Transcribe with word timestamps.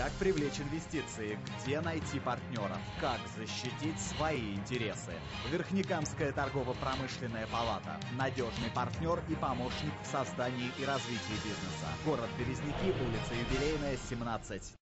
Как 0.00 0.12
привлечь 0.12 0.58
инвестиции? 0.58 1.38
Где 1.58 1.82
найти 1.82 2.20
партнеров? 2.20 2.78
Как 3.02 3.20
защитить 3.36 4.00
свои 4.00 4.54
интересы? 4.54 5.12
Верхнекамская 5.52 6.32
торгово-промышленная 6.32 7.46
палата. 7.48 8.00
Надежный 8.16 8.70
партнер 8.74 9.22
и 9.28 9.34
помощник 9.34 9.92
в 10.02 10.06
создании 10.06 10.72
и 10.78 10.86
развитии 10.86 11.36
бизнеса. 11.44 11.88
Город 12.06 12.30
Березники, 12.38 12.94
улица 12.98 13.34
Юбилейная, 13.34 13.98
17. 14.08 14.79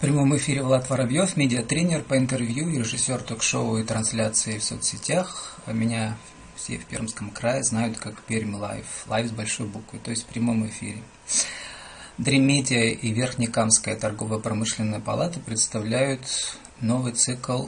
Прямом 0.00 0.34
эфире 0.34 0.62
Влад 0.62 0.88
Воробьев, 0.88 1.36
медиатренер 1.36 2.02
по 2.02 2.16
интервью, 2.16 2.70
режиссер 2.70 3.20
ток-шоу 3.20 3.76
и 3.76 3.84
трансляции 3.84 4.56
в 4.56 4.64
соцсетях. 4.64 5.58
А 5.66 5.74
Меня 5.74 6.16
все 6.56 6.78
в 6.78 6.86
Пермском 6.86 7.28
крае 7.30 7.62
знают 7.62 7.98
как 7.98 8.22
Пермь 8.22 8.54
Live. 8.54 8.86
Live 9.08 9.28
с 9.28 9.30
большой 9.30 9.66
буквы, 9.66 9.98
то 9.98 10.10
есть 10.10 10.22
в 10.22 10.26
прямом 10.28 10.66
эфире. 10.68 11.02
Дремедиа 12.16 12.92
и 12.92 13.12
Верхнекамская 13.12 13.94
торгово-промышленная 13.94 15.00
палата 15.00 15.38
представляют 15.38 16.22
новый 16.80 17.12
цикл 17.12 17.66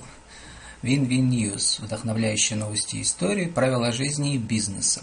Win-Win 0.82 1.28
News, 1.28 1.84
вдохновляющие 1.84 2.58
новости 2.58 3.02
истории, 3.02 3.44
правила 3.44 3.92
жизни 3.92 4.36
и 4.36 4.38
бизнеса. 4.38 5.02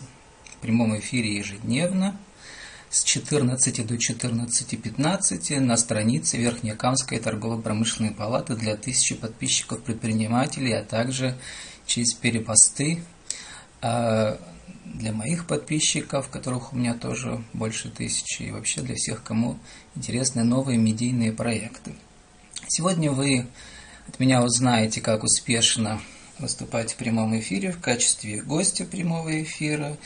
В 0.58 0.62
прямом 0.62 0.98
эфире 0.98 1.38
ежедневно 1.38 2.18
с 2.90 3.04
14 3.04 3.86
до 3.86 3.96
14.15 3.96 5.60
на 5.60 5.78
странице 5.78 6.38
Верхнекамской 6.38 7.20
торгово-промышленной 7.20 8.12
палаты 8.12 8.56
для 8.56 8.76
тысячи 8.76 9.16
подписчиков 9.16 9.82
предпринимателей, 9.84 10.74
а 10.74 10.84
также 10.84 11.38
через 11.86 12.14
перепосты 12.14 13.04
а 13.82 14.40
для 14.86 15.14
моих 15.14 15.46
подписчиков, 15.46 16.30
которых 16.30 16.74
у 16.74 16.76
меня 16.76 16.94
тоже 16.94 17.44
больше 17.54 17.90
тысячи, 17.90 18.44
и 18.44 18.52
вообще 18.52 18.82
для 18.82 18.96
всех, 18.96 19.24
кому 19.24 19.60
интересны 19.96 20.44
новые 20.44 20.78
медийные 20.78 21.32
проекты. 21.32 21.94
Сегодня 22.68 23.12
вы 23.12 23.48
от 24.08 24.20
меня 24.20 24.44
узнаете, 24.44 25.00
как 25.02 25.24
успешно 25.24 26.02
выступать 26.40 26.94
в 26.94 26.96
прямом 26.96 27.38
эфире 27.40 27.72
в 27.72 27.80
качестве 27.80 28.42
гостя 28.42 28.86
прямого 28.86 29.44
эфира 29.44 29.98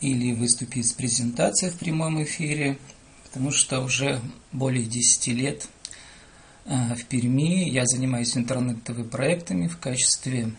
или 0.00 0.32
выступить 0.32 0.88
с 0.88 0.92
презентацией 0.92 1.72
в 1.72 1.78
прямом 1.78 2.22
эфире, 2.22 2.78
потому 3.24 3.50
что 3.50 3.80
уже 3.80 4.20
более 4.50 4.84
10 4.84 5.26
лет 5.28 5.68
э, 6.64 6.94
в 6.94 7.04
Перми 7.04 7.68
я 7.68 7.84
занимаюсь 7.86 8.36
интернет-ТВ-проектами 8.36 9.68
в 9.68 9.78
качестве 9.78 10.52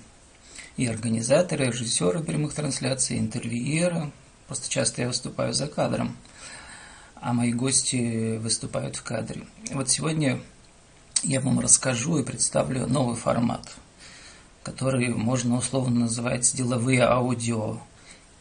и 0.78 0.86
организатора, 0.86 1.66
и 1.66 1.70
режиссера 1.70 2.20
прямых 2.22 2.54
трансляций, 2.54 3.18
интервьюера. 3.18 4.12
Просто 4.48 4.70
часто 4.70 5.02
я 5.02 5.08
выступаю 5.08 5.54
за 5.54 5.68
кадром, 5.68 6.18
а 7.16 7.34
мои 7.34 7.52
гости 7.52 8.38
выступают 8.38 8.96
в 8.96 9.04
кадре. 9.04 9.46
Вот 9.72 9.90
сегодня 9.90 10.42
я 11.24 11.40
вам 11.42 11.60
расскажу 11.60 12.18
и 12.18 12.24
представлю 12.24 12.88
новый 12.88 13.16
формат, 13.16 13.76
который 14.64 15.10
можно 15.10 15.58
условно 15.58 16.02
называть 16.02 16.52
деловые 16.56 17.04
аудио, 17.04 17.80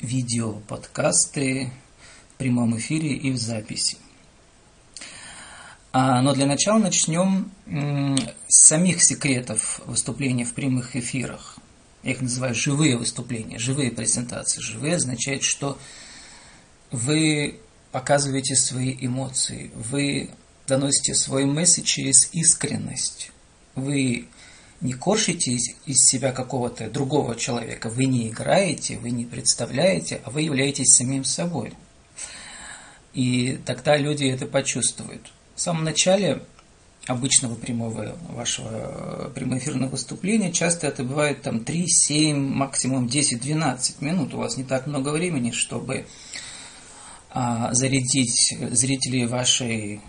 видео, 0.00 0.54
подкасты 0.68 1.70
в 2.34 2.38
прямом 2.38 2.76
эфире 2.78 3.14
и 3.14 3.30
в 3.30 3.36
записи. 3.36 3.98
А, 5.92 6.22
но 6.22 6.34
для 6.34 6.46
начала 6.46 6.78
начнем 6.78 7.50
с 7.66 8.66
самих 8.66 9.02
секретов 9.02 9.80
выступления 9.86 10.44
в 10.44 10.54
прямых 10.54 10.96
эфирах. 10.96 11.58
Я 12.02 12.12
их 12.12 12.20
называю 12.20 12.54
живые 12.54 12.96
выступления, 12.96 13.58
живые 13.58 13.90
презентации. 13.90 14.60
Живые 14.60 14.96
означает, 14.96 15.42
что 15.42 15.78
вы 16.90 17.60
показываете 17.92 18.54
свои 18.54 18.96
эмоции, 19.00 19.70
вы 19.74 20.30
доносите 20.66 21.14
свой 21.14 21.44
месседж 21.44 21.84
через 21.84 22.32
искренность. 22.32 23.32
Вы 23.74 24.28
не 24.80 24.94
коршите 24.94 25.52
из 25.52 25.96
себя 25.98 26.32
какого-то 26.32 26.88
другого 26.90 27.36
человека, 27.36 27.90
вы 27.90 28.06
не 28.06 28.28
играете, 28.28 28.98
вы 28.98 29.10
не 29.10 29.24
представляете, 29.24 30.20
а 30.24 30.30
вы 30.30 30.42
являетесь 30.42 30.94
самим 30.94 31.24
собой. 31.24 31.72
И 33.12 33.58
тогда 33.66 33.96
люди 33.96 34.24
это 34.24 34.46
почувствуют. 34.46 35.32
В 35.54 35.60
самом 35.60 35.84
начале 35.84 36.42
обычного 37.06 37.54
прямого 37.56 38.16
вашего 38.28 39.30
прямоэфирного 39.34 39.90
выступления, 39.90 40.52
часто 40.52 40.86
это 40.86 41.02
бывает 41.02 41.42
там 41.42 41.64
3, 41.64 41.86
7, 41.86 42.38
максимум 42.38 43.06
10-12 43.06 43.96
минут. 44.00 44.34
У 44.34 44.38
вас 44.38 44.56
не 44.56 44.64
так 44.64 44.86
много 44.86 45.10
времени, 45.10 45.50
чтобы 45.50 46.06
а, 47.30 47.74
зарядить 47.74 48.56
зрителей 48.70 49.26
вашей 49.26 50.00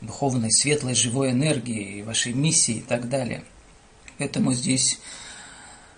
духовной, 0.00 0.50
светлой, 0.50 0.94
живой 0.94 1.32
энергией, 1.32 2.02
вашей 2.02 2.32
миссией 2.32 2.78
и 2.78 2.82
так 2.82 3.08
далее. 3.08 3.44
Поэтому 4.20 4.52
здесь 4.52 5.00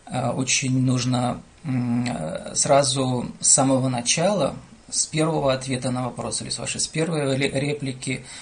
а, 0.07 0.33
очень 0.33 0.83
нужно 0.83 1.43
сразу 2.55 3.31
с 3.41 3.49
самого 3.49 3.89
начала, 3.89 4.57
с 4.91 5.07
первого 5.07 5.53
ответа 5.53 5.91
на 5.91 6.05
вопрос 6.05 6.43
или 6.43 6.49
с 6.49 6.59
вашей 6.59 6.81
с 6.81 6.89
первой 6.89 7.37
реплики– 7.37 8.25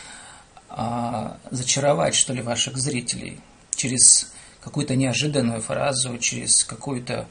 а, 0.73 1.37
зачаровать, 1.51 2.15
что 2.15 2.33
ли, 2.33 2.43
ваших 2.43 2.77
зрителей 2.77 3.41
через 3.75 4.33
какую-то 4.61 4.95
неожиданную 4.95 5.61
фразу, 5.61 6.17
через 6.19 6.63
какую-то 6.63 7.27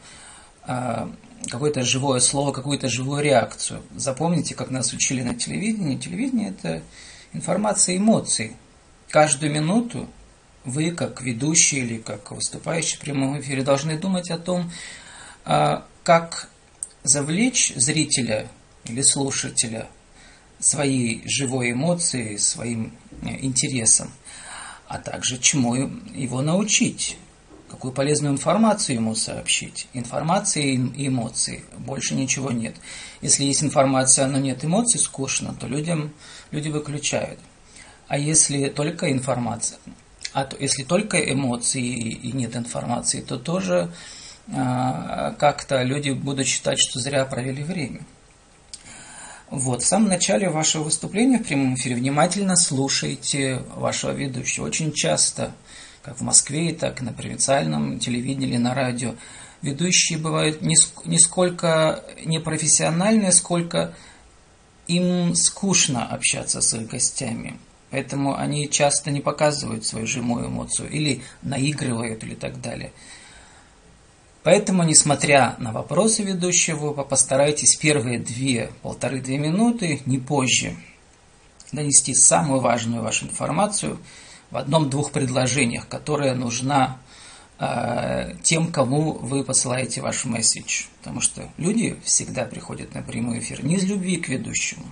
а, 0.63 1.09
какое-то 1.47 1.83
живое 1.83 2.19
слово, 2.19 2.51
какую-то 2.51 2.89
живую 2.89 3.23
реакцию. 3.23 3.81
Запомните, 3.95 4.55
как 4.55 4.71
нас 4.71 4.91
учили 4.91 5.21
на 5.21 5.35
телевидении. 5.35 5.95
Телевидение– 5.95 6.49
это 6.59 6.83
информация 7.31 7.95
эмоций. 7.95 8.57
Каждую 9.09 9.53
минуту 9.53 10.09
вы, 10.65 10.91
как 10.91 11.21
ведущий 11.21 11.79
или 11.79 11.97
как 11.97 12.31
выступающий 12.31 12.97
в 12.97 12.99
прямом 12.99 13.39
эфире, 13.39 13.63
должны 13.63 13.97
думать 13.97 14.29
о 14.29 14.37
том, 14.37 14.71
а, 15.45 15.85
как 16.03 16.49
завлечь 17.03 17.73
зрителя 17.75 18.49
или 18.85 19.01
слушателя 19.01 19.87
своей 20.59 21.23
живой 21.25 21.71
эмоцией, 21.71 22.37
своим 22.37 22.93
э, 23.21 23.39
интересом, 23.39 24.11
а 24.87 24.99
также 24.99 25.37
чему 25.37 25.75
его 25.75 26.41
научить, 26.41 27.17
какую 27.69 27.93
полезную 27.93 28.33
информацию 28.33 28.95
ему 28.95 29.15
сообщить. 29.15 29.87
Информации 29.93 30.73
и 30.73 31.07
эмоции, 31.07 31.63
больше 31.77 32.15
ничего 32.15 32.51
нет. 32.51 32.75
Если 33.21 33.43
есть 33.43 33.63
информация, 33.63 34.27
но 34.27 34.37
нет 34.37 34.65
эмоций, 34.65 34.99
скучно, 34.99 35.53
то 35.53 35.67
людям, 35.67 36.13
люди 36.51 36.67
выключают. 36.67 37.39
А 38.07 38.17
если 38.17 38.67
только 38.69 39.11
информация, 39.11 39.79
а 40.33 40.45
то, 40.45 40.57
если 40.57 40.83
только 40.83 41.17
эмоции 41.17 41.81
и 41.81 42.31
нет 42.31 42.55
информации, 42.55 43.21
то 43.21 43.37
тоже 43.37 43.91
а, 44.53 45.31
как-то 45.37 45.81
люди 45.83 46.11
будут 46.11 46.47
считать, 46.47 46.79
что 46.79 46.99
зря 46.99 47.25
провели 47.25 47.63
время. 47.63 48.01
Вот, 49.49 49.81
в 49.81 49.85
самом 49.85 50.09
начале 50.09 50.49
вашего 50.49 50.83
выступления 50.83 51.39
в 51.39 51.43
прямом 51.43 51.73
эфире 51.73 51.95
внимательно 51.95 52.55
слушайте 52.55 53.63
вашего 53.75 54.11
ведущего. 54.11 54.65
Очень 54.65 54.93
часто, 54.93 55.53
как 56.03 56.17
в 56.17 56.21
Москве, 56.21 56.73
так 56.73 57.01
и 57.01 57.03
на 57.03 57.13
провинциальном 57.13 57.97
телевидении 57.97 58.49
или 58.49 58.57
на 58.57 58.75
радио, 58.75 59.15
ведущие 59.63 60.19
бывают 60.19 60.61
не 60.61 61.17
сколько 61.17 62.03
непрофессиональные, 62.23 63.31
сколько 63.31 63.95
им 64.85 65.33
скучно 65.33 66.05
общаться 66.05 66.61
с 66.61 66.73
их 66.75 66.87
гостями. 66.87 67.59
Поэтому 67.91 68.37
они 68.37 68.69
часто 68.69 69.11
не 69.11 69.21
показывают 69.21 69.85
свою 69.85 70.05
живую 70.05 70.47
эмоцию 70.47 70.89
или 70.89 71.23
наигрывают 71.41 72.23
или 72.23 72.35
так 72.35 72.61
далее. 72.61 72.91
Поэтому, 74.43 74.83
несмотря 74.83 75.55
на 75.59 75.71
вопросы 75.71 76.23
ведущего, 76.23 76.93
постарайтесь 77.03 77.75
первые 77.75 78.19
две, 78.19 78.71
полторы-две 78.83 79.37
минуты, 79.37 80.01
не 80.05 80.17
позже, 80.17 80.75
донести 81.71 82.13
самую 82.13 82.61
важную 82.61 83.03
вашу 83.03 83.25
информацию 83.25 83.99
в 84.49 84.57
одном-двух 84.57 85.11
предложениях, 85.11 85.87
которая 85.87 86.35
нужна 86.35 86.97
э, 87.59 88.33
тем, 88.41 88.71
кому 88.71 89.13
вы 89.13 89.43
посылаете 89.43 90.01
ваш 90.01 90.25
месседж. 90.25 90.85
Потому 90.99 91.21
что 91.21 91.47
люди 91.57 91.97
всегда 92.03 92.45
приходят 92.45 92.95
на 92.95 93.01
прямой 93.01 93.39
эфир 93.39 93.63
не 93.63 93.75
из 93.75 93.83
любви 93.83 94.17
к 94.17 94.29
ведущему, 94.29 94.85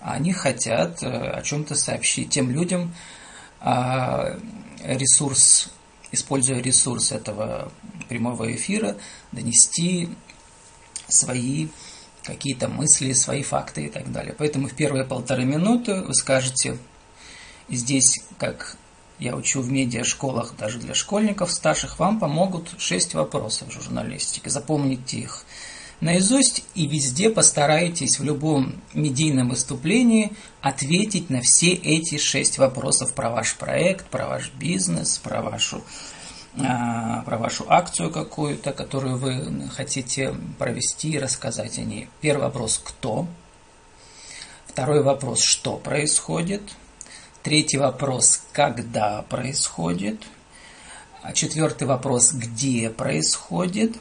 они 0.00 0.32
хотят 0.32 1.02
э, 1.02 1.06
о 1.06 1.42
чем-то 1.42 1.74
сообщить 1.74 2.30
тем 2.30 2.50
людям, 2.50 2.94
э, 3.60 4.38
ресурс 4.84 5.70
используя 6.12 6.60
ресурс 6.60 7.12
этого 7.12 7.70
прямого 8.08 8.54
эфира, 8.54 8.96
донести 9.32 10.08
свои 11.08 11.68
какие-то 12.22 12.68
мысли, 12.68 13.12
свои 13.12 13.42
факты 13.42 13.86
и 13.86 13.88
так 13.88 14.10
далее. 14.12 14.34
Поэтому 14.36 14.68
в 14.68 14.74
первые 14.74 15.04
полторы 15.04 15.44
минуты 15.44 16.02
вы 16.02 16.14
скажете 16.14 16.78
здесь, 17.68 18.20
как 18.38 18.76
я 19.18 19.34
учу 19.34 19.62
в 19.62 19.70
медиашколах 19.70 20.54
даже 20.56 20.78
для 20.78 20.94
школьников 20.94 21.52
старших, 21.52 21.98
вам 21.98 22.20
помогут 22.20 22.74
шесть 22.78 23.14
вопросов 23.14 23.72
журналистики. 23.72 24.48
Запомните 24.48 25.18
их 25.18 25.44
наизусть 26.00 26.64
и 26.74 26.86
везде 26.86 27.30
постарайтесь 27.30 28.18
в 28.18 28.24
любом 28.24 28.74
медийном 28.94 29.50
выступлении 29.50 30.32
ответить 30.60 31.30
на 31.30 31.40
все 31.40 31.72
эти 31.72 32.18
шесть 32.18 32.58
вопросов 32.58 33.14
про 33.14 33.30
ваш 33.30 33.56
проект, 33.56 34.06
про 34.06 34.26
ваш 34.26 34.52
бизнес, 34.52 35.18
про 35.18 35.42
вашу 35.42 35.82
а, 36.60 37.22
про 37.22 37.38
вашу 37.38 37.64
акцию 37.68 38.10
какую-то, 38.10 38.72
которую 38.72 39.16
вы 39.18 39.68
хотите 39.68 40.34
провести 40.58 41.10
и 41.10 41.18
рассказать 41.18 41.78
о 41.78 41.82
ней. 41.82 42.08
Первый 42.20 42.44
вопрос– 42.44 42.80
кто? 42.84 43.26
Второй 44.66 45.02
вопрос– 45.02 45.40
что 45.42 45.76
происходит? 45.76 46.62
Третий 47.42 47.78
вопрос– 47.78 48.42
когда 48.52 49.22
происходит? 49.22 50.22
А 51.22 51.32
четвертый 51.32 51.86
вопрос– 51.86 52.32
где 52.32 52.90
происходит? 52.90 53.96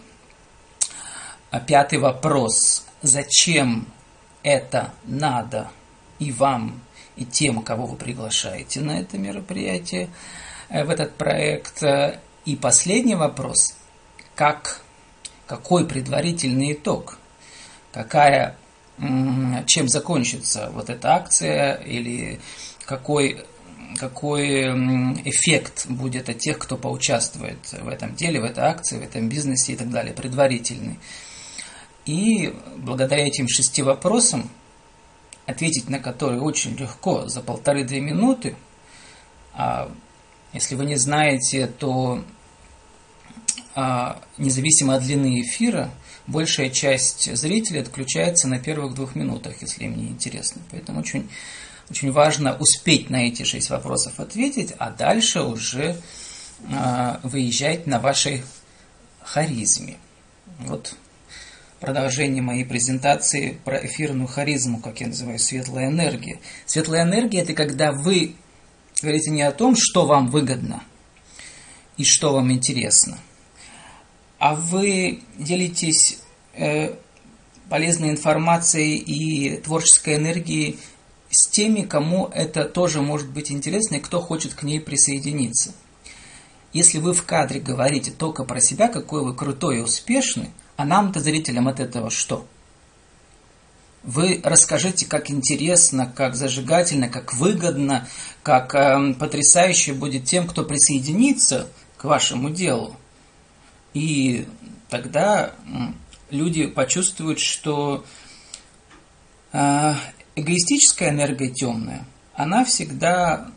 А 1.50 1.60
пятый 1.60 2.00
вопрос– 2.00 2.86
зачем 3.02 3.88
это 4.44 4.94
надо 5.06 5.70
и 6.20 6.32
вам, 6.32 6.82
и 7.16 7.26
тем, 7.26 7.62
кого 7.62 7.86
вы 7.86 7.96
приглашаете 7.96 8.82
на 8.82 9.00
это 9.00 9.18
мероприятие, 9.18 10.10
э, 10.70 10.84
в 10.84 10.90
этот 10.90 11.16
проект? 11.16 11.84
И 12.46 12.56
последний 12.56 13.16
вопрос– 13.16 13.76
как, 14.38 14.82
какой 15.48 15.88
предварительный 15.88 16.74
итог? 16.74 17.18
Какая, 17.92 18.56
чем 19.66 19.88
закончится 19.88 20.70
вот 20.72 20.92
эта 20.92 21.16
акция 21.16 21.74
или 21.74 22.40
какой, 22.86 23.44
какой 23.98 24.66
эффект 25.24 25.88
будет 25.88 26.30
от 26.30 26.38
тех, 26.38 26.60
кто 26.60 26.78
поучаствует 26.78 27.58
в 27.72 27.88
этом 27.88 28.16
деле, 28.16 28.40
в 28.40 28.44
этой 28.44 28.64
акции, 28.64 29.00
в 29.00 29.04
этом 29.04 29.28
бизнесе 29.28 29.74
и 29.74 29.76
так 29.76 29.90
далее, 29.90 30.14
предварительный. 30.14 31.00
И 32.08 32.56
благодаря 32.78 33.28
этим 33.28 33.50
шести 33.50 33.84
вопросам, 33.84 34.50
ответить 35.46 35.90
на 35.90 36.00
которые 36.00 36.42
очень 36.42 36.76
легко, 36.76 37.28
за 37.28 37.42
полторы-две 37.42 38.00
минуты, 38.00 38.56
а 39.54 39.92
если 40.54 40.76
вы 40.76 40.86
не 40.86 40.96
знаете, 40.96 41.68
то 41.68 42.24
а, 43.76 44.22
независимо 44.38 44.96
от 44.96 45.04
длины 45.04 45.42
эфира, 45.42 45.92
большая 46.28 46.70
часть 46.70 47.36
зрителей 47.36 47.82
отключается 47.82 48.48
на 48.48 48.58
первых 48.58 48.94
двух 48.94 49.16
минутах, 49.16 49.62
если 49.62 49.84
им 49.84 49.98
не 49.98 50.08
интересно. 50.08 50.62
Поэтому 50.72 51.02
очень, 51.02 51.30
очень 51.90 52.14
важно 52.14 52.56
успеть 52.58 53.10
на 53.10 53.28
эти 53.28 53.44
шесть 53.44 53.70
вопросов 53.70 54.22
ответить, 54.22 54.74
а 54.80 54.92
дальше 54.92 55.42
уже 55.42 56.02
а, 56.72 57.20
выезжать 57.24 57.86
на 57.86 58.00
вашей 58.00 58.44
харизме. 59.22 59.98
Вот 60.60 60.96
продолжение 61.80 62.42
моей 62.42 62.66
презентации 62.66 63.60
про 63.64 63.86
эфирную 63.86 64.28
харизму, 64.28 64.80
как 64.80 65.02
я 65.02 65.08
называю, 65.08 65.40
светлая 65.40 65.88
энергия. 65.88 66.40
Светлая 66.66 67.04
энергия– 67.04 67.42
это 67.42 67.54
когда 67.54 67.92
вы 67.92 68.36
говорите 69.02 69.32
не 69.32 69.44
о 69.44 69.52
том, 69.52 69.76
что 69.78 70.06
вам 70.06 70.28
выгодно 70.28 70.84
и 71.98 72.04
что 72.04 72.34
вам 72.34 72.52
интересно, 72.52 73.18
а 74.40 74.56
вы 74.56 75.22
делитесь 75.38 76.20
э, 76.54 76.96
полезной 77.70 78.10
информацией 78.10 78.98
и 78.98 79.58
творческой 79.58 80.16
энергией 80.16 80.80
с 81.30 81.48
теми, 81.48 81.82
кому 81.82 82.28
это 82.28 82.66
тоже 82.66 83.02
может 83.02 83.30
быть 83.30 83.52
интересно 83.52 83.96
и 83.96 84.00
кто 84.00 84.22
хочет 84.22 84.54
к 84.54 84.64
ней 84.64 84.80
присоединиться. 84.80 85.74
Если 86.74 87.00
вы 87.00 87.14
в 87.14 87.24
кадре 87.24 87.60
говорите 87.60 88.12
только 88.12 88.44
про 88.44 88.60
себя, 88.60 88.88
какой 88.88 89.24
вы 89.24 89.36
крутой 89.36 89.78
и 89.78 89.82
успешный, 89.82 90.50
а 90.78 90.86
нам-то, 90.86 91.20
зрителям, 91.20 91.68
от 91.68 91.82
этого 91.82 92.10
что? 92.10 92.48
Вы 94.04 94.40
расскажите, 94.44 95.06
как 95.06 95.30
интересно, 95.30 96.12
как 96.16 96.36
зажигательно, 96.36 97.10
как 97.10 97.34
выгодно, 97.34 98.08
как 98.42 98.74
э, 98.74 99.14
потрясающе 99.16 99.94
будет 99.94 100.24
тем, 100.24 100.48
кто 100.48 100.64
присоединится 100.64 101.68
к 101.98 102.06
вашему 102.06 102.50
делу. 102.50 102.96
И 103.94 104.48
тогда 104.90 105.52
люди 106.30 106.68
почувствуют, 106.68 107.40
что 107.40 108.06
а, 109.52 109.98
эгоистическая 110.36 111.10
энергия 111.10 111.50
темная, 111.50 112.06
она 112.34 112.64
всегда 112.64 113.50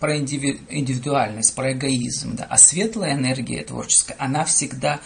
про 0.00 0.16
индивидуальность, 0.18 1.54
про 1.54 1.72
эгоизм, 1.72 2.36
да, 2.36 2.46
а 2.48 2.56
светлая 2.56 3.12
энергия 3.12 3.62
творческая, 3.62 4.16
она 4.18 4.44
всегда 4.44 5.00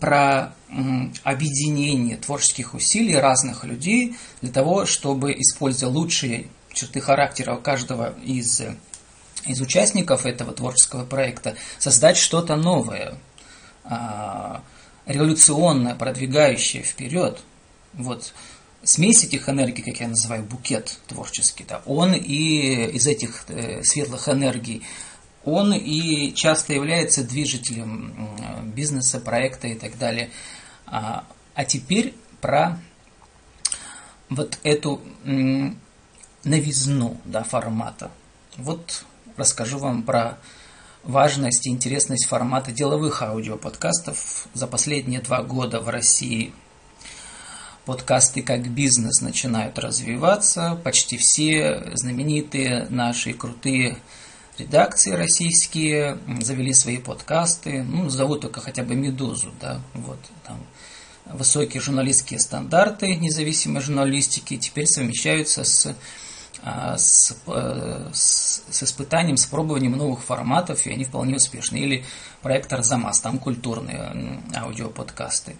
про 0.00 0.54
объединение 1.24 2.16
творческих 2.16 2.74
усилий 2.74 3.16
разных 3.16 3.64
людей 3.64 4.16
для 4.40 4.52
того, 4.52 4.86
чтобы, 4.86 5.32
используя 5.32 5.90
лучшие 5.90 6.48
черты 6.72 7.00
характера 7.00 7.56
каждого 7.56 8.14
из, 8.24 8.62
из 9.44 9.60
участников 9.60 10.24
этого 10.24 10.52
творческого 10.52 11.04
проекта, 11.04 11.56
создать 11.78 12.16
что-то 12.16 12.56
новое, 12.56 13.18
а, 13.84 14.62
революционное, 15.06 15.94
продвигающее 15.94 16.82
вперед, 16.82 17.40
вот 17.92 18.32
смесь 18.82 19.24
этих 19.24 19.48
энергий, 19.48 19.82
как 19.82 20.00
я 20.00 20.08
называю, 20.08 20.42
букет 20.44 20.98
творческий, 21.06 21.64
да, 21.68 21.82
он 21.86 22.14
и 22.14 22.86
из 22.92 23.06
этих 23.06 23.44
э, 23.48 23.82
светлых 23.82 24.28
энергий, 24.28 24.82
он 25.44 25.72
и 25.72 26.32
часто 26.34 26.72
является 26.72 27.24
движителем 27.24 28.72
бизнеса, 28.74 29.20
проекта 29.20 29.68
и 29.68 29.74
так 29.74 29.98
далее. 29.98 30.30
А, 30.86 31.24
а 31.54 31.64
теперь 31.64 32.14
про 32.40 32.78
вот 34.28 34.58
эту 34.62 35.00
новизну 36.44 37.16
да, 37.24 37.42
формата. 37.42 38.10
Вот 38.56 39.04
расскажу 39.36 39.78
вам 39.78 40.02
про 40.02 40.38
важность 41.02 41.66
и 41.66 41.70
интересность 41.70 42.26
формата 42.26 42.70
деловых 42.70 43.22
аудиоподкастов 43.22 44.46
за 44.54 44.66
последние 44.66 45.20
два 45.20 45.42
года 45.42 45.80
в 45.80 45.88
России. 45.88 46.52
Подкасты 47.84 48.42
как 48.42 48.68
бизнес 48.68 49.20
начинают 49.20 49.78
развиваться. 49.78 50.80
Почти 50.84 51.16
все 51.16 51.90
знаменитые 51.94 52.86
наши 52.90 53.32
крутые 53.32 53.98
редакции 54.58 55.12
российские 55.12 56.18
завели 56.40 56.72
свои 56.72 56.98
подкасты. 56.98 57.82
Ну, 57.82 58.08
зовут 58.08 58.42
только 58.42 58.60
хотя 58.60 58.82
бы 58.82 58.94
«Медузу», 58.94 59.52
да, 59.60 59.80
вот, 59.94 60.18
там 60.46 60.58
высокие 61.26 61.80
журналистские 61.80 62.40
стандарты 62.40 63.14
независимой 63.14 63.80
журналистики 63.80 64.56
теперь 64.56 64.86
совмещаются 64.86 65.64
с 65.64 65.94
а, 66.64 66.96
с, 66.96 67.36
э, 67.48 68.10
с, 68.12 68.62
с 68.70 68.82
испытанием, 68.84 69.36
с 69.36 69.46
пробованием 69.46 69.96
новых 69.96 70.22
форматов, 70.22 70.86
и 70.86 70.92
они 70.92 71.04
вполне 71.04 71.34
успешны. 71.34 71.76
Или 71.76 72.04
проект 72.40 72.72
Арзамас, 72.72 73.20
там 73.20 73.38
культурные 73.38 74.40
аудиоподкасты. 74.54 75.56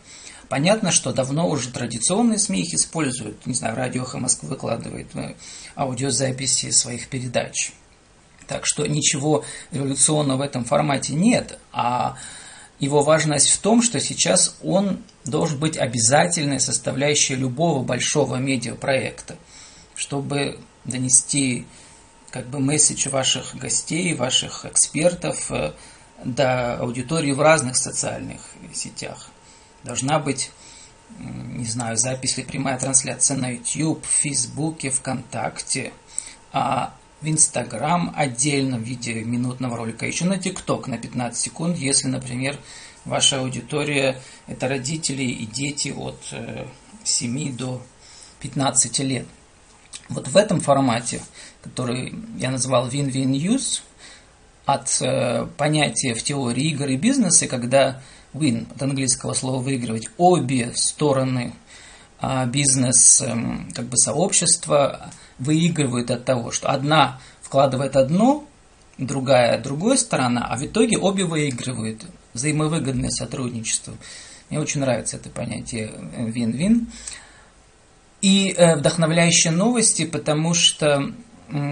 Понятно, 0.48 0.92
что 0.92 1.12
давно 1.12 1.48
уже 1.48 1.70
традиционные 1.70 2.38
СМИ 2.38 2.60
их 2.60 2.74
используют. 2.74 3.46
Не 3.46 3.54
знаю, 3.54 3.74
радио 3.74 4.04
Эхо 4.04 4.18
Москвы 4.18 4.50
выкладывает 4.50 5.08
э, 5.16 5.34
аудиозаписи 5.74 6.70
своих 6.70 7.08
передач. 7.08 7.72
Так 8.52 8.66
что 8.66 8.86
ничего 8.86 9.44
революционного 9.70 10.36
в 10.36 10.40
этом 10.42 10.66
формате 10.66 11.14
нет, 11.14 11.58
а 11.72 12.16
его 12.78 13.02
важность 13.02 13.48
в 13.48 13.58
том, 13.60 13.80
что 13.80 13.98
сейчас 13.98 14.58
он 14.62 15.02
должен 15.24 15.58
быть 15.58 15.78
обязательной 15.78 16.60
составляющей 16.60 17.34
любого 17.34 17.82
большого 17.82 18.36
медиапроекта, 18.36 19.36
чтобы 19.94 20.58
донести 20.84 21.66
как 22.30 22.46
бы 22.48 22.60
месседж 22.60 23.08
ваших 23.08 23.56
гостей, 23.56 24.14
ваших 24.14 24.66
экспертов 24.66 25.50
э, 25.50 25.72
до 26.22 26.76
аудитории 26.76 27.32
в 27.32 27.40
разных 27.40 27.76
социальных 27.76 28.42
сетях. 28.74 29.30
Должна 29.82 30.18
быть, 30.18 30.50
не 31.18 31.64
знаю, 31.64 31.96
запись 31.96 32.36
или 32.36 32.44
прямая 32.44 32.78
трансляция 32.78 33.38
на 33.38 33.48
YouTube, 33.48 34.04
в 34.04 34.08
Фейсбуке, 34.08 34.90
ВКонтакте, 34.90 35.94
а 36.52 36.94
в 37.22 37.28
Инстаграм 37.28 38.12
отдельно 38.16 38.78
в 38.78 38.82
виде 38.82 39.22
минутного 39.24 39.76
ролика, 39.76 40.06
еще 40.06 40.24
на 40.24 40.38
ТикТок 40.38 40.88
на 40.88 40.98
15 40.98 41.40
секунд, 41.40 41.78
если, 41.78 42.08
например, 42.08 42.58
ваша 43.04 43.40
аудитория– 43.40 44.20
это 44.46 44.68
родители 44.68 45.22
и 45.22 45.46
дети 45.46 45.88
от 45.88 46.18
7 47.04 47.48
э, 47.48 47.52
до 47.52 47.82
15 48.40 48.98
лет– 49.00 49.26
вот 50.08 50.28
в 50.28 50.36
этом 50.36 50.60
формате, 50.60 51.22
который 51.62 52.14
я 52.38 52.50
назвал 52.50 52.88
win-win 52.88 53.32
use, 53.32 53.80
от 54.64 54.98
э, 55.00 55.46
понятия 55.56 56.14
в 56.14 56.22
теории 56.22 56.68
игр 56.68 56.86
и 56.86 56.96
бизнеса, 56.96 57.48
когда 57.48 58.00
win 58.32 58.70
от 58.74 58.82
английского 58.82 59.34
слова 59.34 59.60
выигрывать, 59.60 60.08
обе 60.18 60.72
стороны 60.74 61.52
бизнес 62.46 63.20
э, 63.20 63.34
как 63.74 63.86
бы 63.86 63.96
сообщества 63.96 65.10
выигрывают 65.38 66.10
от 66.10 66.24
того, 66.24 66.52
что 66.52 66.70
одна 66.70 67.20
вкладывает 67.42 67.96
одно, 67.96 68.46
другая 68.96 69.60
другая 69.60 69.96
сторона, 69.96 70.46
а 70.48 70.56
в 70.56 70.64
итоге 70.64 70.98
обе 70.98 71.24
выигрывают. 71.24 72.04
Взаимовыгодное 72.32 73.10
сотрудничество. 73.10 73.92
Мне 74.48 74.58
очень 74.58 74.80
нравится 74.80 75.16
это 75.16 75.28
понятие 75.28 75.92
вин-вин. 76.16 76.90
И 78.22 78.54
э, 78.56 78.76
вдохновляющие 78.76 79.52
новости, 79.52 80.06
потому 80.06 80.54
что, 80.54 81.12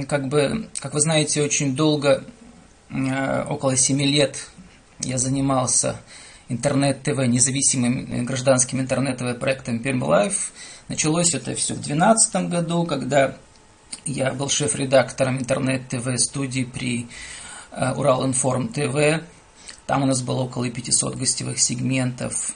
как 0.09 0.29
бы, 0.29 0.69
как 0.81 0.93
вы 0.93 1.01
знаете, 1.01 1.43
очень 1.43 1.77
долго, 1.77 2.25
э, 2.91 3.45
около 3.45 3.77
семи 3.77 4.05
лет 4.05 4.49
я 4.99 5.17
занимался 5.17 5.97
интернет-ТВ, 6.51 7.27
независимым 7.27 8.27
гражданским 8.27 8.81
интернет-ТВ 8.81 9.39
проектом 9.39 9.81
Life. 9.81 10.51
Началось 10.89 11.33
это 11.35 11.55
все 11.55 11.75
в 11.75 11.81
2012 11.81 12.51
году, 12.51 12.85
когда 12.85 13.37
я 14.05 14.33
был 14.33 14.49
шеф-редактором 14.49 15.39
интернет-ТВ 15.39 16.19
студии 16.19 16.65
при 16.65 17.09
э, 17.73 17.93
Урал 17.93 18.27
Информ 18.27 18.69
ТВ. 18.69 19.23
Там 19.87 20.03
у 20.03 20.07
нас 20.07 20.23
было 20.23 20.43
около 20.43 20.69
500 20.69 21.17
гостевых 21.17 21.59
сегментов. 21.61 22.55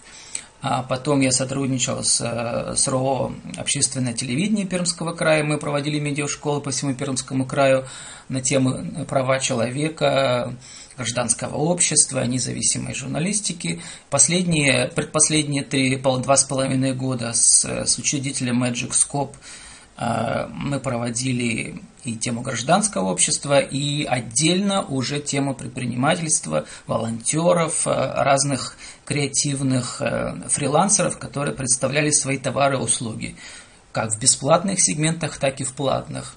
А 0.66 0.82
потом 0.82 1.20
я 1.20 1.30
сотрудничал 1.30 2.02
с, 2.02 2.20
э, 2.20 2.74
с 2.74 2.88
РО 2.88 3.34
«Общественное 3.56 4.14
телевидение 4.14 4.66
Пермского 4.66 5.12
края». 5.12 5.44
Мы 5.44 5.58
проводили 5.58 5.98
медиашколы 5.98 6.60
по 6.60 6.70
всему 6.70 6.94
Пермскому 6.94 7.44
краю 7.44 7.86
на 8.28 8.40
темы 8.40 9.04
права 9.06 9.38
человека, 9.40 10.56
гражданского 10.96 11.56
общества, 11.56 12.24
независимой 12.24 12.94
журналистики. 12.94 13.80
Последние, 14.10 14.88
предпоследние 14.88 15.62
три, 15.62 15.96
два 15.96 16.36
с 16.36 16.44
половиной 16.44 16.94
года 16.94 17.32
с, 17.32 17.64
с 17.64 17.98
учредителем 17.98 18.62
Magic 18.62 18.90
Scope 18.90 19.34
э, 19.96 20.48
мы 20.52 20.80
проводили 20.80 21.80
и 22.04 22.16
тему 22.16 22.42
гражданского 22.42 23.10
общества, 23.10 23.60
и 23.60 24.04
отдельно 24.04 24.84
уже 24.84 25.20
тему 25.20 25.54
предпринимательства, 25.54 26.66
волонтеров, 26.86 27.86
э, 27.86 27.90
разных 27.90 28.76
креативных 29.04 30.00
э, 30.00 30.34
фрилансеров, 30.48 31.18
которые 31.18 31.54
представляли 31.54 32.10
свои 32.10 32.38
товары 32.38 32.76
и 32.76 32.80
услуги, 32.80 33.36
как 33.92 34.12
в 34.12 34.18
бесплатных 34.18 34.80
сегментах, 34.80 35.38
так 35.38 35.60
и 35.60 35.64
в 35.64 35.72
платных. 35.72 36.36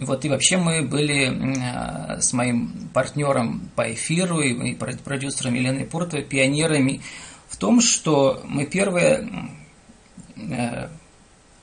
Вот, 0.00 0.24
и 0.24 0.28
вообще 0.28 0.58
мы 0.58 0.82
были 0.82 1.26
э, 1.26 2.20
с 2.20 2.32
моим 2.32 2.88
партнером 2.94 3.68
по 3.74 3.92
эфиру 3.92 4.40
и 4.40 4.74
продюсером 4.74 5.54
Еленой 5.54 5.86
Пуртовой 5.86 6.24
пионерами 6.24 7.00
в 7.48 7.56
том, 7.56 7.80
что 7.80 8.40
мы 8.44 8.64
первые, 8.64 9.28
э, 10.36 10.86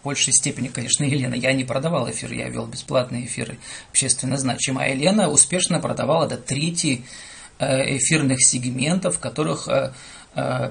в 0.02 0.04
большей 0.04 0.34
степени, 0.34 0.68
конечно, 0.68 1.06
Елена, 1.06 1.34
я 1.34 1.54
не 1.54 1.64
продавал 1.64 2.10
эфир, 2.12 2.34
я 2.34 2.50
вел 2.50 2.66
бесплатные 2.66 3.26
эфиры 3.26 3.58
общественно 3.90 4.38
значимые, 4.38 4.92
а 4.92 4.94
Елена 4.94 5.30
успешно 5.30 5.80
продавала 5.80 6.28
до 6.28 6.36
трети 6.36 7.06
э, 7.58 7.98
эфирных 7.98 8.46
сегментов, 8.46 9.16
в 9.16 9.20
которых 9.20 9.70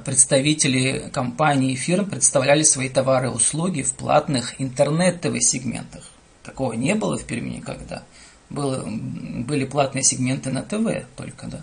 представители 0.05 1.09
компаний 1.11 1.73
и 1.73 1.77
фирм 1.77 2.05
представляли 2.05 2.65
свои 2.65 2.91
товары 2.91 3.29
и 3.29 3.31
услуги 3.31 3.81
в 3.81 3.95
платных 3.95 4.61
интернет-ТВ 4.61 5.41
сегментах. 5.41 6.14
Такого 6.45 6.75
не 6.75 6.95
было 6.95 7.19
в 7.19 7.25
Перми 7.25 7.57
никогда. 7.57 8.03
Было, 8.51 8.85
были 8.87 9.65
платные 9.65 10.05
сегменты 10.05 10.51
на 10.51 10.63
ТВ 10.63 11.07
только, 11.17 11.47
да. 11.47 11.63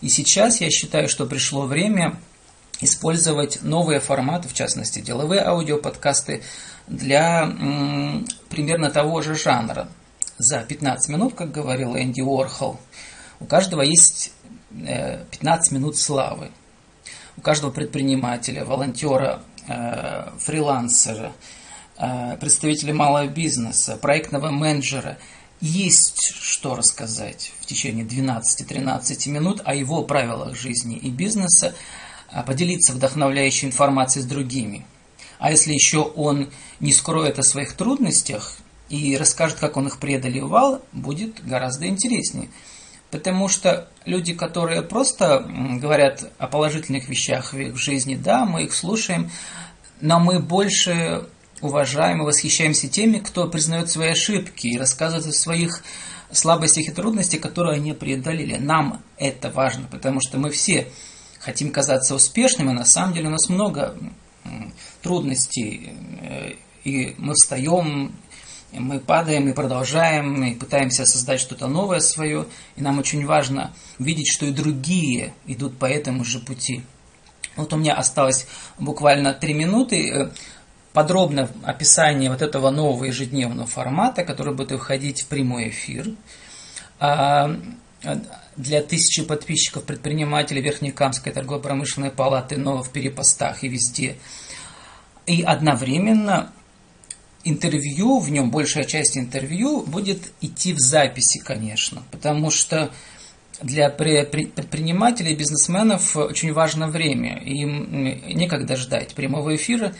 И 0.00 0.08
сейчас 0.08 0.60
я 0.60 0.70
считаю, 0.70 1.08
что 1.08 1.26
пришло 1.26 1.66
время 1.66 2.16
использовать 2.80 3.62
новые 3.62 3.98
форматы, 3.98 4.48
в 4.48 4.54
частности, 4.54 5.00
деловые 5.00 5.42
аудиоподкасты, 5.42 6.42
для 6.86 7.42
м, 7.42 8.26
примерно 8.48 8.90
того 8.90 9.20
же 9.20 9.34
жанра. 9.34 9.88
За 10.38 10.60
15 10.60 11.08
минут, 11.08 11.34
как 11.34 11.50
говорил 11.50 11.96
Энди 11.96 12.20
Уорхол, 12.20 12.78
у 13.40 13.46
каждого 13.46 13.82
есть 13.82 14.32
э, 14.70 15.24
15 15.30 15.72
минут 15.72 15.96
славы. 15.96 16.50
У 17.36 17.40
каждого 17.40 17.72
предпринимателя, 17.72 18.64
волонтера, 18.64 19.42
э, 19.66 20.30
фрилансера– 20.38 21.32
Э, 21.42 21.63
представителя 21.96 22.94
малого 22.94 23.26
бизнеса, 23.28 23.96
проектного 23.96 24.50
менеджера, 24.50 25.18
есть 25.60 26.34
что 26.40 26.74
рассказать 26.74 27.52
в 27.60 27.66
течение 27.66 28.04
12-13 28.04 29.28
минут 29.30 29.62
о 29.64 29.74
его 29.74 30.02
правилах 30.02 30.56
жизни 30.56 30.96
и 30.96 31.10
бизнеса, 31.10 31.74
а 32.30 32.42
поделиться 32.42 32.92
вдохновляющей 32.92 33.68
информацией 33.68 34.24
с 34.24 34.26
другими. 34.26 34.84
А 35.38 35.50
если 35.50 35.72
еще 35.72 36.00
он 36.00 36.50
не 36.80 36.92
скроет 36.92 37.38
о 37.38 37.42
своих 37.42 37.74
трудностях 37.74 38.56
и 38.88 39.16
расскажет, 39.16 39.58
как 39.58 39.76
он 39.76 39.86
их 39.86 39.98
преодолевал, 39.98 40.82
будет 40.92 41.44
гораздо 41.44 41.86
интереснее. 41.86 42.48
Потому 43.10 43.48
что 43.48 43.88
люди, 44.04 44.34
которые 44.34 44.82
просто 44.82 45.46
говорят 45.80 46.32
о 46.38 46.48
положительных 46.48 47.08
вещах 47.08 47.52
в 47.52 47.58
их 47.58 47.76
жизни, 47.76 48.16
да, 48.16 48.44
мы 48.44 48.64
их 48.64 48.74
слушаем, 48.74 49.30
но 50.00 50.18
мы 50.18 50.40
больше 50.40 51.28
уважаем 51.64 52.22
и 52.22 52.24
восхищаемся 52.24 52.88
теми, 52.88 53.18
кто 53.18 53.48
признает 53.48 53.90
свои 53.90 54.10
ошибки 54.10 54.66
и 54.66 54.78
рассказывает 54.78 55.26
о 55.26 55.32
своих 55.32 55.82
слабостях 56.30 56.88
и 56.88 56.92
трудностях, 56.92 57.40
которые 57.40 57.76
они 57.76 57.92
преодолели. 57.92 58.56
Нам 58.56 59.02
это 59.16 59.50
важно, 59.50 59.86
потому 59.90 60.20
что 60.20 60.38
мы 60.38 60.50
все 60.50 60.88
хотим 61.38 61.70
казаться 61.70 62.14
успешными, 62.14 62.70
а 62.70 62.74
на 62.74 62.84
самом 62.84 63.14
деле 63.14 63.28
у 63.28 63.30
нас 63.30 63.48
много 63.48 63.96
трудностей, 65.02 65.92
э, 66.22 66.52
и 66.84 67.14
мы 67.18 67.34
встаем, 67.34 68.14
мы 68.72 68.98
падаем 68.98 69.48
и 69.48 69.52
продолжаем, 69.52 70.42
и 70.44 70.54
пытаемся 70.54 71.06
создать 71.06 71.40
что-то 71.40 71.66
новое 71.66 72.00
свое, 72.00 72.46
и 72.76 72.82
нам 72.82 72.98
очень 72.98 73.24
важно 73.24 73.72
видеть, 73.98 74.32
что 74.32 74.46
и 74.46 74.50
другие 74.50 75.34
идут 75.46 75.78
по 75.78 75.86
этому 75.86 76.24
же 76.24 76.40
пути. 76.40 76.82
Вот 77.56 77.72
у 77.72 77.76
меня 77.76 77.94
осталось 77.94 78.46
буквально 78.78 79.32
три 79.32 79.54
минуты. 79.54 80.30
Подробное 80.94 81.48
описание 81.64 82.30
вот 82.30 82.40
этого 82.40 82.70
нового 82.70 83.04
ежедневного 83.04 83.66
формата, 83.66 84.24
который 84.24 84.54
будет 84.54 84.70
выходить 84.70 85.22
в 85.22 85.26
прямой 85.26 85.70
эфир. 85.70 86.14
А, 87.00 87.56
для 88.56 88.80
тысячи 88.80 89.24
подписчиков 89.24 89.82
предпринимателей 89.82 90.62
Верхнекамской 90.62 91.32
торгово-промышленной 91.32 92.12
палаты, 92.12 92.56
но 92.56 92.80
в 92.80 92.90
перепостах 92.90 93.64
и 93.64 93.68
везде. 93.68 94.16
И 95.26 95.42
одновременно 95.42 96.52
интервью, 97.42 98.20
в 98.20 98.30
нем 98.30 98.52
большая 98.52 98.84
часть 98.84 99.18
интервью 99.18 99.82
будет 99.82 100.30
идти 100.40 100.72
в 100.72 100.78
записи, 100.78 101.40
конечно, 101.40 102.04
потому 102.12 102.52
что 102.52 102.92
для 103.60 103.90
предпринимателей, 103.90 105.34
бизнесменов 105.34 106.16
очень 106.16 106.52
важно 106.52 106.88
время. 106.88 107.38
Им 107.42 108.04
некогда 108.28 108.76
ждать 108.76 109.14
прямого 109.14 109.56
эфира, 109.56 109.92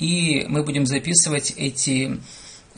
и 0.00 0.46
мы 0.48 0.64
будем 0.64 0.86
записывать 0.86 1.52
эти 1.56 2.18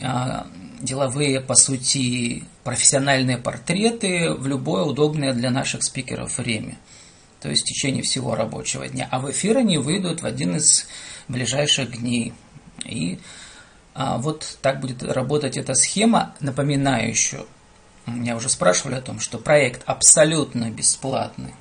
а, 0.01 0.45
деловые, 0.81 1.39
по 1.39 1.55
сути, 1.55 2.43
профессиональные 2.63 3.37
портреты 3.37 4.33
в 4.33 4.45
любое 4.45 4.83
удобное 4.83 5.33
для 5.33 5.49
наших 5.49 5.83
спикеров 5.83 6.37
время. 6.37 6.77
То 7.41 7.49
есть 7.49 7.63
в 7.63 7.65
течение 7.65 8.03
всего 8.03 8.35
рабочего 8.35 8.87
дня. 8.87 9.07
А 9.09 9.19
в 9.19 9.31
эфир 9.31 9.57
они 9.57 9.77
выйдут 9.77 10.21
в 10.21 10.25
один 10.25 10.57
из 10.57 10.85
ближайших 11.29 11.97
дней. 11.97 12.33
И 12.85 13.19
а, 13.95 14.17
вот 14.17 14.57
так 14.61 14.81
будет 14.81 15.01
работать 15.01 15.55
эта 15.55 15.75
схема, 15.75 16.35
напоминающую. 16.41 17.47
Меня 18.05 18.35
уже 18.35 18.49
спрашивали 18.49 18.95
о 18.95 19.01
том, 19.01 19.21
что 19.21 19.37
проект 19.37 19.83
абсолютно 19.85 20.69
бесплатный. 20.69 21.53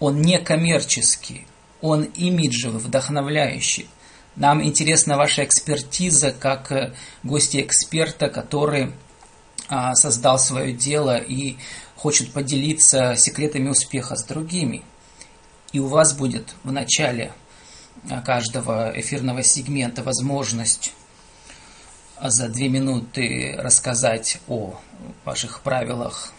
Он 0.00 0.20
не 0.20 0.40
коммерческий, 0.40 1.46
он 1.80 2.02
имиджевый, 2.02 2.80
вдохновляющий. 2.80 3.86
Нам 4.36 4.64
интересна 4.64 5.16
ваша 5.16 5.44
экспертиза 5.44 6.32
как 6.32 6.72
э, 6.72 6.92
гости 7.22 7.60
эксперта, 7.60 8.28
который 8.28 8.92
а, 9.68 9.94
создал 9.94 10.38
свое 10.38 10.72
дело 10.72 11.16
и 11.16 11.56
хочет 11.96 12.32
поделиться 12.32 13.14
секретами 13.16 13.68
успеха 13.68 14.16
с 14.16 14.24
другими. 14.24 14.82
И 15.72 15.78
у 15.78 15.86
вас 15.86 16.14
будет 16.14 16.54
в 16.64 16.72
начале 16.72 17.32
а, 18.10 18.20
каждого 18.20 18.92
эфирного 18.94 19.42
сегмента 19.42 20.02
возможность 20.02 20.92
а, 22.16 22.28
за 22.28 22.48
две 22.48 22.68
минуты 22.68 23.54
рассказать 23.56 24.38
о 24.48 24.78
ваших 25.24 25.60
правилах 25.60 26.33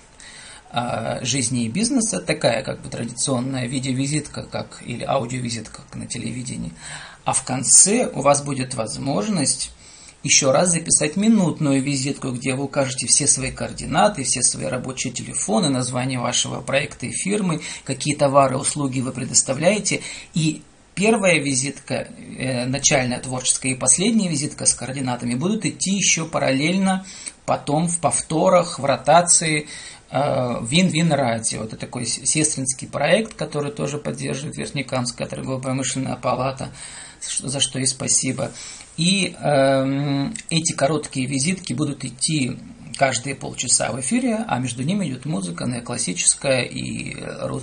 жизни 1.21 1.65
и 1.65 1.69
бизнеса, 1.69 2.19
такая 2.19 2.63
как 2.63 2.81
бы 2.81 2.89
традиционная 2.89 3.67
видеовизитка, 3.67 4.43
как 4.43 4.83
или 4.85 5.03
аудиовизитка, 5.03 5.83
как 5.83 5.95
на 5.95 6.05
телевидении. 6.05 6.73
А 7.23 7.33
в 7.33 7.43
конце 7.43 8.07
у 8.07 8.21
вас 8.21 8.43
будет 8.43 8.75
возможность 8.75 9.71
еще 10.25 10.51
раз 10.51 10.71
записать 10.71 11.17
минутную 11.17 11.81
визитку, 11.83 12.31
где 12.31 12.55
вы 12.55 12.63
укажете 12.63 13.05
все 13.05 13.27
свои 13.27 13.51
координаты, 13.51 14.23
все 14.23 14.41
свои 14.41 14.65
рабочие 14.65 15.13
телефоны, 15.13 15.69
название 15.69 16.19
вашего 16.19 16.61
проекта 16.61 17.05
и 17.05 17.11
фирмы, 17.11 17.61
какие 17.83 18.15
товары, 18.15 18.57
услуги 18.57 19.01
вы 19.01 19.11
предоставляете, 19.11 20.01
и 20.33 20.63
первая 20.95 21.39
визитка, 21.39 22.07
э, 22.37 22.65
начальная 22.65 23.19
творческая 23.19 23.73
и 23.73 23.75
последняя 23.75 24.29
визитка 24.29 24.65
с 24.65 24.73
координатами 24.73 25.35
будут 25.35 25.65
идти 25.65 25.91
еще 25.91 26.25
параллельно 26.25 27.05
потом 27.45 27.87
в 27.87 27.99
повторах, 27.99 28.79
в 28.79 28.85
ротации 28.85 29.67
э, 30.09 30.65
Вин-Вин 30.65 31.11
Радио. 31.11 31.63
Это 31.63 31.75
такой 31.75 32.05
сестринский 32.05 32.87
проект, 32.87 33.35
который 33.35 33.71
тоже 33.71 33.97
поддерживает 33.97 34.57
Верхнекамская 34.57 35.27
торгово-промышленная 35.27 36.15
палата, 36.15 36.69
за 37.21 37.59
что 37.59 37.77
и 37.79 37.85
спасибо. 37.85 38.51
И 38.97 39.35
э, 39.37 40.29
эти 40.49 40.73
короткие 40.73 41.27
визитки 41.27 41.73
будут 41.73 42.05
идти 42.05 42.57
каждые 42.97 43.35
полчаса 43.35 43.91
в 43.91 43.99
эфире, 43.99 44.45
а 44.47 44.59
между 44.59 44.83
ними 44.83 45.07
идет 45.07 45.25
музыка, 45.25 45.65
классическая 45.81 46.61
и 46.61 47.15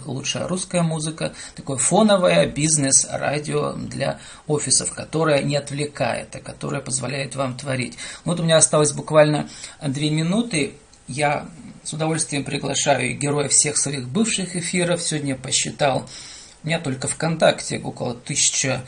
лучшая 0.06 0.46
русская 0.48 0.82
музыка, 0.82 1.32
такое 1.54 1.76
фоновое 1.78 2.46
бизнес-радио 2.46 3.72
для 3.72 4.18
офисов, 4.46 4.92
которое 4.92 5.42
не 5.42 5.56
отвлекает, 5.56 6.34
а 6.36 6.40
которое 6.40 6.80
позволяет 6.80 7.34
вам 7.36 7.56
творить. 7.56 7.98
Вот 8.24 8.40
у 8.40 8.42
меня 8.42 8.56
осталось 8.56 8.92
буквально 8.92 9.48
две 9.80 10.10
минуты. 10.10 10.74
Я 11.08 11.48
с 11.84 11.92
удовольствием 11.92 12.44
приглашаю 12.44 13.16
героев 13.16 13.52
всех 13.52 13.76
своих 13.76 14.08
бывших 14.08 14.56
эфиров. 14.56 15.02
Сегодня 15.02 15.36
посчитал, 15.36 16.08
у 16.62 16.66
меня 16.66 16.78
только 16.78 17.08
ВКонтакте 17.08 17.80
около 17.80 18.14
тысячи 18.14 18.80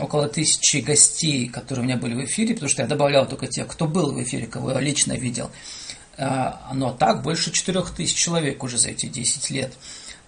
около 0.00 0.28
тысячи 0.28 0.78
гостей, 0.78 1.48
которые 1.48 1.84
у 1.84 1.86
меня 1.86 1.96
были 1.96 2.14
в 2.14 2.24
эфире, 2.24 2.54
потому 2.54 2.70
что 2.70 2.82
я 2.82 2.88
добавлял 2.88 3.26
только 3.26 3.46
тех, 3.46 3.66
кто 3.66 3.86
был 3.86 4.12
в 4.12 4.22
эфире, 4.22 4.46
кого 4.46 4.72
я 4.72 4.80
лично 4.80 5.12
видел. 5.12 5.50
А, 6.16 6.70
но 6.74 6.92
так 6.92 7.22
больше 7.22 7.50
4000 7.50 8.14
человек 8.14 8.62
уже 8.62 8.78
за 8.78 8.90
эти 8.90 9.06
10 9.06 9.50
лет 9.50 9.72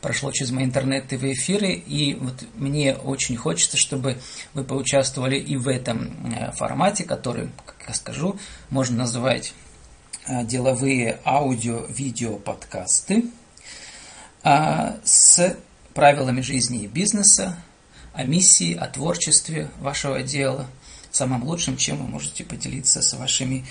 прошло 0.00 0.32
через 0.32 0.50
мои 0.50 0.64
интернет-ТВ 0.64 1.22
эфиры, 1.22 1.72
и 1.72 2.14
вот 2.14 2.44
мне 2.54 2.94
очень 2.94 3.36
хочется, 3.36 3.76
чтобы 3.76 4.18
вы 4.52 4.64
поучаствовали 4.64 5.38
и 5.38 5.56
в 5.56 5.68
этом 5.68 6.34
э, 6.34 6.50
формате, 6.52 7.04
который, 7.04 7.50
как 7.64 7.76
я 7.88 7.94
скажу, 7.94 8.38
можно 8.68 8.98
называть 8.98 9.54
э, 10.26 10.44
деловые 10.44 11.20
аудио-видео 11.24 12.36
подкасты 12.38 13.26
а, 14.42 14.96
с 15.04 15.56
правилами 15.94 16.40
жизни 16.40 16.82
и 16.82 16.86
бизнеса, 16.88 17.56
о 18.12 18.24
миссии, 18.24 18.74
о 18.74 18.86
творчестве 18.86 19.70
вашего 19.80 20.22
дела, 20.22 20.66
самым 21.10 21.44
лучшим, 21.44 21.76
чем 21.76 21.98
вы 21.98 22.08
можете 22.08 22.44
поделиться 22.44 23.02
с 23.02 23.12
вашими 23.14 23.64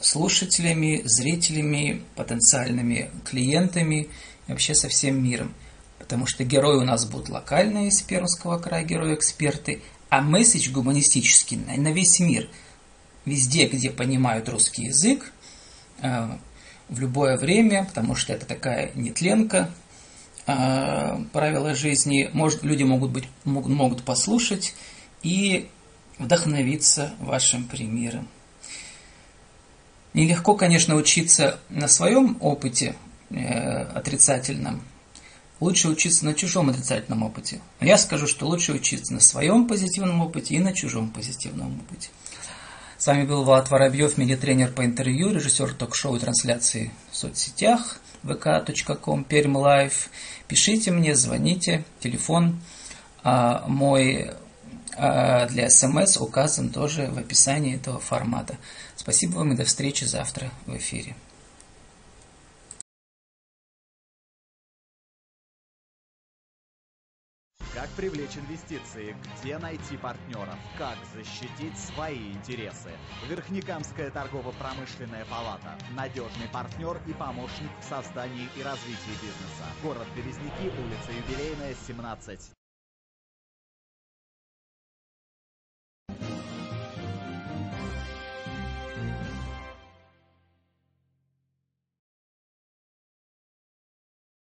слушателями, 0.00 1.02
зрителями, 1.04 2.02
потенциальными 2.16 3.10
клиентами 3.24 4.08
и 4.46 4.50
вообще 4.50 4.74
со 4.74 4.88
всем 4.88 5.22
миром. 5.22 5.54
Потому 5.98 6.26
что 6.26 6.44
герои 6.44 6.76
у 6.76 6.84
нас 6.84 7.04
будут 7.04 7.28
локальные 7.28 7.88
из 7.88 8.00
Пермского 8.02 8.58
края, 8.58 8.84
герои-эксперты, 8.84 9.82
а 10.08 10.22
месседж 10.22 10.70
гуманистический 10.70 11.56
на 11.56 11.92
весь 11.92 12.18
мир. 12.20 12.48
Везде, 13.26 13.66
где 13.66 13.90
понимают 13.90 14.48
русский 14.48 14.84
язык, 14.84 15.30
э, 16.00 16.28
в 16.88 16.98
любое 16.98 17.36
время, 17.36 17.84
потому 17.84 18.16
что 18.16 18.32
это 18.32 18.46
такая 18.46 18.90
нетленка, 18.94 19.70
правила 21.32 21.74
жизни, 21.74 22.30
может, 22.32 22.62
люди 22.62 22.82
могут, 22.82 23.10
быть, 23.10 23.24
могут, 23.44 24.02
послушать 24.02 24.74
и 25.22 25.68
вдохновиться 26.18 27.14
вашим 27.18 27.64
примером. 27.64 28.28
Нелегко, 30.12 30.54
конечно, 30.54 30.96
учиться 30.96 31.60
на 31.68 31.88
своем 31.88 32.36
опыте 32.40 32.96
э, 33.30 33.36
отрицательном. 33.36 34.82
Лучше 35.60 35.88
учиться 35.88 36.24
на 36.24 36.34
чужом 36.34 36.70
отрицательном 36.70 37.22
опыте. 37.22 37.60
Но 37.80 37.86
я 37.86 37.96
скажу, 37.98 38.26
что 38.26 38.46
лучше 38.46 38.72
учиться 38.72 39.12
на 39.12 39.20
своем 39.20 39.68
позитивном 39.68 40.20
опыте 40.20 40.54
и 40.54 40.58
на 40.58 40.72
чужом 40.72 41.10
позитивном 41.10 41.80
опыте. 41.80 42.08
С 42.98 43.06
вами 43.06 43.24
был 43.24 43.44
Влад 43.44 43.70
Воробьев, 43.70 44.18
медиатренер 44.18 44.72
по 44.72 44.84
интервью, 44.84 45.32
режиссер 45.32 45.74
ток-шоу 45.74 46.16
и 46.16 46.18
трансляции 46.20 46.92
в 47.10 47.16
соцсетях 47.16 48.00
vk.com, 48.24 49.24
Пермь 49.24 49.56
Лайв. 49.56 50.10
Пишите 50.50 50.90
мне, 50.90 51.14
звоните, 51.14 51.84
телефон 52.00 52.60
а, 53.22 53.64
мой 53.68 54.32
а, 54.96 55.46
для 55.46 55.70
смс 55.70 56.16
указан 56.16 56.70
тоже 56.70 57.06
в 57.06 57.18
описании 57.18 57.76
этого 57.76 58.00
формата. 58.00 58.56
Спасибо 58.96 59.36
вам 59.36 59.52
и 59.52 59.56
до 59.56 59.64
встречи 59.64 60.02
завтра 60.02 60.50
в 60.66 60.76
эфире. 60.76 61.14
Привлечь 68.00 68.38
инвестиции? 68.38 69.14
Где 69.42 69.58
найти 69.58 69.98
партнеров? 69.98 70.56
Как 70.78 70.96
защитить 71.14 71.78
свои 71.78 72.32
интересы? 72.32 72.88
Верхнекамская 73.28 74.10
торгово-промышленная 74.10 75.26
палата. 75.26 75.76
Надежный 75.94 76.48
партнер 76.50 76.98
и 77.06 77.12
помощник 77.12 77.70
в 77.78 77.84
создании 77.84 78.48
и 78.56 78.62
развитии 78.62 79.16
бизнеса. 79.20 79.66
Город 79.82 80.06
Березники, 80.16 80.72
улица 80.80 81.12
Юбилейная, 81.12 81.74
17. 81.86 82.59